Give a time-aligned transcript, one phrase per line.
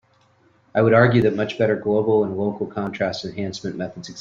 [0.73, 4.19] I would argue that much better global and local contrast enhancement methods exist.